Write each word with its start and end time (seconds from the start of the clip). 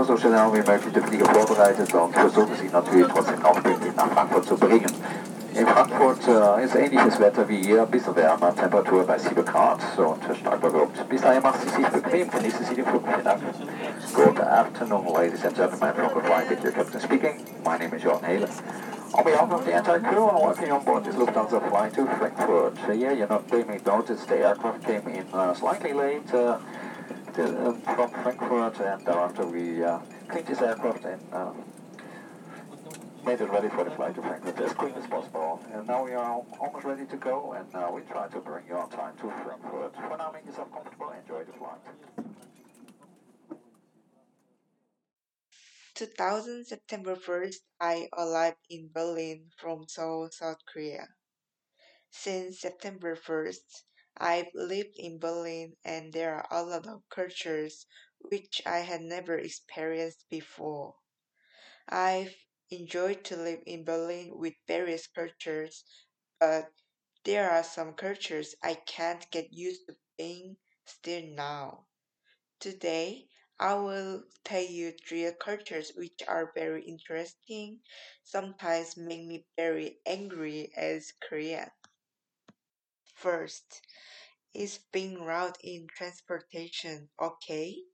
wir 0.00 0.04
so 0.04 0.16
schnell 0.16 0.32
wie 0.52 0.70
möglich 0.70 0.92
den 0.94 1.02
Flieger 1.04 1.26
vorbereitet 1.26 1.92
und 1.92 2.14
versuchen 2.14 2.54
Sie 2.58 2.68
natürlich 2.68 3.06
trotzdem 3.08 3.38
noch 3.40 3.62
pünktlich 3.62 3.94
nach 3.94 4.08
Frankfurt 4.08 4.46
zu 4.46 4.56
bringen. 4.56 4.90
In 5.52 5.66
Frankfurt 5.66 6.26
äh, 6.26 6.64
ist 6.64 6.74
ähnliches 6.74 7.20
Wetter 7.20 7.46
wie 7.48 7.62
hier, 7.62 7.82
ein 7.82 7.90
bisschen 7.90 8.16
wärmer, 8.16 8.54
Temperatur 8.54 9.04
bei 9.04 9.18
7 9.18 9.44
Grad 9.44 9.80
und 9.98 10.36
stark 10.36 10.60
bewölkt. 10.60 11.06
Bis 11.08 11.20
dahin 11.20 11.42
machen 11.42 11.60
Sie 11.64 11.82
sich 11.82 11.88
bequem, 11.88 12.30
genießen 12.30 12.64
Sie 12.64 12.74
den 12.76 12.86
Flug. 12.86 13.02
Vielen 13.06 13.24
Dank. 13.24 13.42
Good 14.14 14.40
afternoon, 14.40 15.06
ladies 15.12 15.44
and 15.44 15.54
gentlemen, 15.54 15.92
from 15.94 16.22
Flying 16.22 16.48
with 16.48 16.64
your 16.64 16.72
captain 16.72 17.00
speaking. 17.00 17.44
My 17.64 17.76
name 17.76 17.94
is 17.94 18.02
John 18.02 18.22
Halen. 18.22 18.48
On 19.12 19.24
behalf 19.24 19.50
of 19.50 19.64
the 19.64 19.76
entire 19.76 20.00
crew, 20.00 20.28
I'm 20.28 20.40
working 20.40 20.70
on 20.70 20.84
board 20.84 21.04
this 21.04 21.16
Lufthansa 21.16 21.68
flight 21.68 21.92
to 21.94 22.06
Frankfurt. 22.06 22.78
Uh, 22.88 22.92
yeah, 22.92 23.12
you 23.12 23.26
know, 23.26 23.42
they 23.50 23.64
may 23.64 23.80
notice 23.84 24.24
the 24.24 24.38
aircraft 24.38 24.84
came 24.86 25.06
in 25.08 25.26
uh, 25.34 25.52
slightly 25.52 25.92
late 25.92 26.32
uh, 26.32 26.58
uh, 27.40 27.72
from 27.94 28.10
Frankfurt, 28.10 28.80
and 28.80 29.06
thereafter 29.06 29.46
we 29.46 29.82
uh, 29.82 29.98
cleaned 30.28 30.46
this 30.46 30.60
aircraft 30.60 31.04
and 31.04 31.20
uh, 31.32 31.52
made 33.24 33.40
it 33.40 33.50
ready 33.50 33.68
for 33.68 33.84
the 33.84 33.90
flight 33.90 34.14
to 34.14 34.22
Frankfurt 34.22 34.60
as 34.60 34.72
quick 34.72 34.94
as 34.96 35.06
possible. 35.06 35.60
And 35.72 35.86
now 35.86 36.04
we 36.04 36.12
are 36.12 36.42
almost 36.60 36.84
ready 36.84 37.06
to 37.06 37.16
go, 37.16 37.52
and 37.52 37.74
uh, 37.74 37.90
we 37.92 38.02
try 38.02 38.28
to 38.28 38.40
bring 38.40 38.66
you 38.68 38.76
on 38.76 38.90
time 38.90 39.16
to 39.16 39.30
Frankfurt. 39.44 39.94
For 39.94 40.16
now, 40.16 40.30
make 40.32 40.46
yourself 40.46 40.72
comfortable, 40.72 41.10
enjoy 41.10 41.44
the 41.44 41.52
flight. 41.52 41.80
2000 45.94 46.64
September 46.64 47.14
1st, 47.14 47.56
I 47.78 48.08
arrived 48.16 48.64
in 48.70 48.88
Berlin 48.90 49.48
from 49.58 49.84
Seoul, 49.86 50.30
South 50.32 50.64
Korea. 50.72 51.08
Since 52.10 52.60
September 52.60 53.14
1st, 53.14 53.82
I've 54.18 54.54
lived 54.54 54.96
in 54.98 55.18
Berlin 55.18 55.76
and 55.84 56.12
there 56.12 56.34
are 56.36 56.46
a 56.50 56.62
lot 56.64 56.86
of 56.86 57.02
cultures 57.08 57.86
which 58.20 58.62
I 58.66 58.78
had 58.80 59.02
never 59.02 59.36
experienced 59.38 60.26
before. 60.30 60.96
I've 61.90 62.34
enjoyed 62.70 63.22
to 63.26 63.36
live 63.36 63.62
in 63.66 63.84
Berlin 63.84 64.30
with 64.38 64.54
various 64.66 65.06
cultures, 65.06 65.84
but 66.38 66.72
there 67.24 67.50
are 67.50 67.64
some 67.64 67.94
cultures 67.94 68.54
I 68.62 68.76
can't 68.76 69.30
get 69.30 69.52
used 69.52 69.86
to 69.88 69.96
being 70.16 70.56
still 70.86 71.22
now. 71.26 71.86
Today, 72.60 73.28
I 73.58 73.74
will 73.74 74.24
tell 74.44 74.62
you 74.64 74.92
three 74.92 75.30
cultures 75.40 75.92
which 75.96 76.22
are 76.28 76.52
very 76.54 76.84
interesting, 76.84 77.80
sometimes 78.24 78.96
make 78.96 79.26
me 79.26 79.46
very 79.56 80.00
angry 80.06 80.72
as 80.76 81.12
Korean. 81.20 81.70
First, 83.20 83.82
is 84.54 84.78
being 84.92 85.26
loud 85.26 85.58
in 85.62 85.88
transportation 85.88 87.10
okay? 87.20 87.84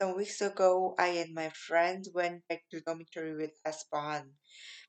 Some 0.00 0.16
weeks 0.16 0.40
ago, 0.40 0.94
I 0.98 1.08
and 1.08 1.34
my 1.34 1.50
friends 1.50 2.08
went 2.08 2.48
back 2.48 2.64
to 2.70 2.80
dormitory 2.80 3.36
with 3.36 3.60
S-Bahn. 3.66 4.38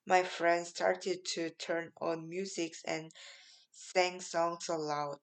My 0.05 0.23
friend 0.23 0.67
started 0.67 1.25
to 1.35 1.49
turn 1.49 1.93
on 2.01 2.29
music 2.29 2.75
and 2.85 3.11
sang 3.71 4.21
songs 4.21 4.69
aloud. 4.69 5.19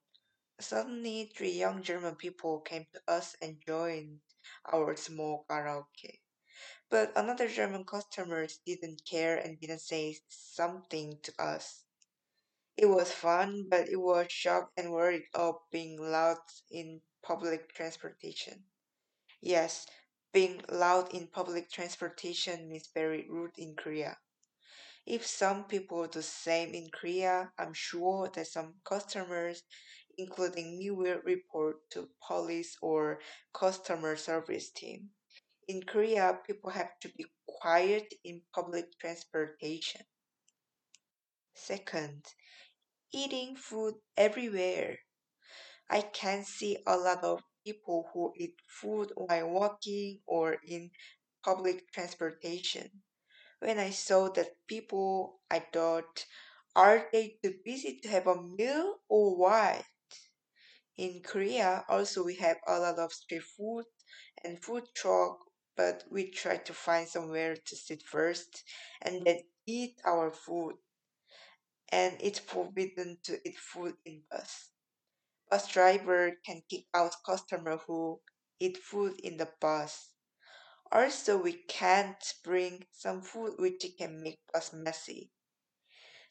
Suddenly, 0.59 1.33
three 1.37 1.53
young 1.53 1.83
German 1.83 2.17
people 2.17 2.61
came 2.61 2.87
to 2.93 3.01
us 3.07 3.35
and 3.41 3.63
joined 3.65 4.21
our 4.73 4.95
small 4.97 5.45
karaoke. 5.49 6.21
But 6.89 7.13
another 7.17 7.47
German 7.47 7.85
customers 7.85 8.59
didn't 8.65 9.05
care 9.05 9.37
and 9.37 9.59
didn't 9.61 9.81
say 9.81 10.19
something 10.29 11.19
to 11.23 11.33
us. 11.41 11.84
It 12.77 12.85
was 12.85 13.11
fun, 13.11 13.67
but 13.67 13.89
it 13.89 13.97
was 13.97 14.31
shocked 14.31 14.73
and 14.77 14.91
worried 14.91 15.25
of 15.33 15.55
being 15.71 15.97
loud 15.99 16.37
in 16.71 17.01
public 17.21 17.73
transportation. 17.73 18.63
Yes, 19.41 19.87
being 20.33 20.63
loud 20.69 21.13
in 21.13 21.27
public 21.27 21.71
transportation 21.71 22.71
is 22.71 22.87
very 22.93 23.27
rude 23.29 23.57
in 23.57 23.75
Korea. 23.75 24.17
If 25.05 25.25
some 25.25 25.65
people 25.65 26.03
do 26.05 26.19
the 26.19 26.23
same 26.23 26.73
in 26.75 26.89
Korea, 26.91 27.53
I'm 27.57 27.73
sure 27.73 28.29
that 28.35 28.47
some 28.47 28.75
customers, 28.83 29.63
including 30.17 30.77
me, 30.77 30.91
will 30.91 31.21
report 31.23 31.89
to 31.91 32.09
police 32.27 32.77
or 32.81 33.21
customer 33.53 34.15
service 34.17 34.69
team. 34.71 35.11
In 35.67 35.83
Korea, 35.83 36.39
people 36.45 36.71
have 36.71 36.99
to 37.01 37.09
be 37.09 37.25
quiet 37.47 38.13
in 38.23 38.41
public 38.53 38.99
transportation. 38.99 40.01
Second, 41.55 42.23
eating 43.15 43.55
food 43.55 43.95
everywhere. 44.17 44.99
I 45.89 46.01
can 46.01 46.43
see 46.45 46.77
a 46.85 46.95
lot 46.95 47.23
of 47.23 47.41
people 47.65 48.11
who 48.13 48.33
eat 48.37 48.55
food 48.67 49.11
while 49.15 49.49
walking 49.49 50.21
or 50.27 50.57
in 50.63 50.91
public 51.43 51.91
transportation. 51.91 53.03
When 53.59 53.79
I 53.79 53.91
saw 53.91 54.29
that 54.31 54.67
people, 54.67 55.41
I 55.51 55.59
thought, 55.59 56.25
are 56.75 57.09
they 57.13 57.39
too 57.43 57.55
busy 57.65 57.99
to 58.01 58.09
have 58.09 58.27
a 58.27 58.41
meal 58.41 59.01
or 59.09 59.35
what? 59.37 59.85
In 60.97 61.21
Korea, 61.23 61.85
also 61.87 62.21
we 62.25 62.35
have 62.35 62.57
a 62.67 62.77
lot 62.79 62.99
of 62.99 63.13
street 63.13 63.43
food 63.43 63.85
and 64.43 64.61
food 64.61 64.93
truck, 64.93 65.39
but 65.77 66.03
we 66.11 66.29
try 66.31 66.57
to 66.57 66.73
find 66.73 67.07
somewhere 67.07 67.55
to 67.55 67.75
sit 67.77 68.03
first 68.03 68.61
and 69.01 69.25
then 69.25 69.39
eat 69.65 70.01
our 70.03 70.31
food. 70.31 70.75
And 71.89 72.17
it's 72.21 72.37
forbidden 72.39 73.17
to 73.23 73.41
eat 73.47 73.57
food 73.57 73.97
in 74.05 74.23
bus. 74.29 74.71
Bus 75.49 75.67
driver 75.71 76.33
can 76.45 76.63
kick 76.69 76.85
out 76.93 77.15
customer 77.25 77.77
who 77.77 78.21
eat 78.59 78.77
food 78.77 79.19
in 79.21 79.37
the 79.37 79.51
bus. 79.61 80.13
Also, 80.91 81.37
we 81.37 81.53
can't 81.53 82.35
bring 82.43 82.87
some 82.91 83.21
food 83.21 83.59
which 83.59 83.85
can 83.97 84.23
make 84.23 84.41
us 84.53 84.73
messy. 84.73 85.31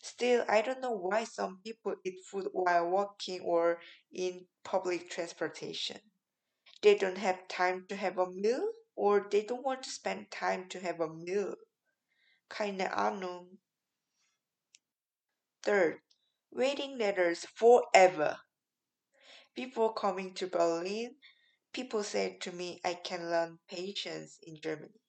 Still, 0.03 0.45
I 0.49 0.63
don't 0.63 0.81
know 0.81 0.93
why 0.93 1.25
some 1.25 1.61
people 1.65 1.97
eat 2.05 2.25
food 2.25 2.49
while 2.53 2.89
walking 2.91 3.41
or 3.41 3.81
in 4.13 4.47
public 4.63 5.11
transportation. 5.11 6.01
They 6.83 6.97
don't 6.97 7.19
have 7.19 7.49
time 7.49 7.87
to 7.89 7.97
have 7.97 8.19
a 8.19 8.31
meal 8.31 8.73
or 8.97 9.29
they 9.31 9.45
don't 9.45 9.65
want 9.65 9.85
to 9.85 9.91
spend 9.91 10.31
time 10.31 10.69
to 10.71 10.81
have 10.81 11.01
a 11.01 11.09
meal. 11.15 11.57
Kinda 12.51 12.91
unknown. 12.97 13.59
Third, 15.65 16.01
waiting 16.53 16.99
letters 16.99 17.47
forever. 17.47 18.39
Before 19.55 19.95
coming 19.95 20.35
to 20.35 20.47
Berlin, 20.47 21.17
people 21.73 22.05
said 22.05 22.41
to 22.43 22.53
me 22.53 22.83
I 22.85 22.95
can 22.95 23.31
learn 23.31 23.59
patience 23.67 24.39
in 24.43 24.61
Germany. 24.61 25.01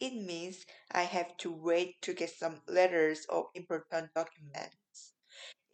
It 0.00 0.14
means 0.14 0.66
I 0.90 1.04
have 1.04 1.36
to 1.38 1.52
wait 1.52 2.02
to 2.02 2.14
get 2.14 2.30
some 2.30 2.62
letters 2.66 3.26
or 3.28 3.50
important 3.54 4.12
documents. 4.12 5.14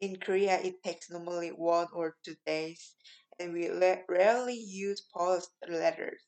In 0.01 0.21
Korea, 0.21 0.61
it 0.61 0.83
takes 0.83 1.11
normally 1.11 1.49
one 1.51 1.89
or 1.95 2.17
two 2.23 2.37
days, 2.45 2.95
and 3.41 3.55
we 3.55 3.71
rarely 4.09 4.55
use 4.59 5.01
post 5.01 5.51
letters. 5.67 6.21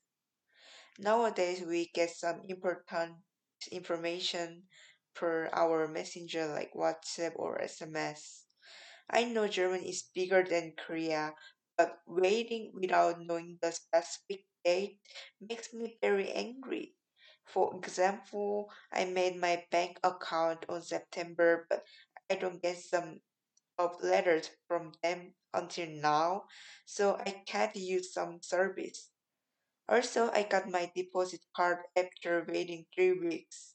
Nowadays, 0.99 1.61
we 1.61 1.91
get 1.93 2.11
some 2.11 2.41
important 2.49 3.17
information 3.71 4.63
per 5.15 5.49
our 5.53 5.89
messenger 5.89 6.47
like 6.47 6.73
WhatsApp 6.75 7.33
or 7.37 7.61
SMS. 7.61 8.47
I 9.11 9.25
know 9.25 9.49
German 9.49 9.83
is 9.85 10.11
bigger 10.15 10.43
than 10.43 10.75
Korea, 10.77 11.35
but 11.77 11.99
waiting 12.07 12.73
without 12.75 13.21
knowing 13.21 13.59
the 13.61 13.73
specific 13.73 14.47
date 14.65 14.99
makes 15.41 15.73
me 15.73 15.99
very 16.01 16.31
angry. 16.33 16.95
For 17.47 17.75
example, 17.77 18.71
I 18.93 19.05
made 19.05 19.37
my 19.37 19.65
bank 19.71 19.99
account 20.03 20.67
on 20.69 20.83
September, 20.83 21.67
but 21.71 21.85
I 22.31 22.37
don't 22.37 22.63
get 22.63 22.79
some 22.79 23.21
of 23.79 24.03
letters 24.03 24.51
from 24.69 24.93
them 25.03 25.35
until 25.53 25.89
now, 25.89 26.45
so 26.87 27.17
I 27.17 27.43
can't 27.47 27.77
use 27.77 28.13
some 28.13 28.43
service. 28.43 29.11
Also, 29.89 30.31
I 30.33 30.43
got 30.45 30.69
my 30.71 30.91
deposit 30.95 31.41
card 31.57 31.79
after 31.97 32.45
waiting 32.49 32.87
three 32.95 33.13
weeks. 33.13 33.74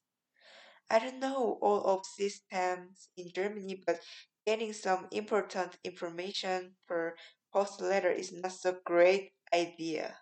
I 0.89 0.99
don't 0.99 1.19
know 1.19 1.57
all 1.61 1.83
of 1.85 2.05
systems 2.05 3.09
in 3.17 3.31
Germany, 3.31 3.81
but 3.85 4.01
getting 4.45 4.73
some 4.73 5.07
important 5.11 5.77
information 5.83 6.75
per 6.87 7.15
post 7.53 7.81
letter 7.81 8.11
is 8.11 8.31
not 8.33 8.51
so 8.51 8.79
great 8.85 9.33
idea. 9.53 10.19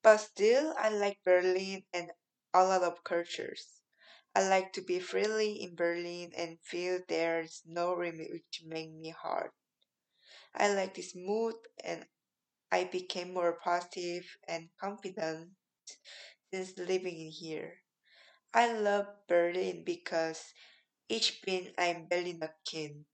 But 0.00 0.18
still, 0.18 0.74
I 0.78 0.90
like 0.90 1.24
Berlin 1.24 1.84
and 1.92 2.12
a 2.54 2.62
lot 2.62 2.82
of 2.84 3.02
cultures. 3.02 3.80
I 4.34 4.46
like 4.48 4.72
to 4.74 4.82
be 4.82 5.00
freely 5.00 5.62
in 5.62 5.76
Berlin 5.76 6.32
and 6.36 6.60
feel 6.62 7.00
there's 7.08 7.62
no 7.64 7.94
limit 7.94 8.30
which 8.32 8.62
make 8.64 8.90
me 8.92 9.10
hard. 9.10 9.52
I 10.54 10.72
like 10.72 10.94
this 10.94 11.14
mood 11.14 11.56
and 11.84 12.06
I 12.72 12.84
became 12.84 13.34
more 13.34 13.54
positive 13.60 14.38
and 14.48 14.70
confident 14.78 15.52
since 16.52 16.78
living 16.78 17.18
in 17.20 17.32
here. 17.32 17.81
I 18.54 18.72
love 18.72 19.26
Berlin 19.26 19.84
because 19.84 20.54
ich 21.08 21.42
bin 21.42 21.72
ein 21.76 22.08
Berliner 22.08 22.54
Kind. 22.64 23.06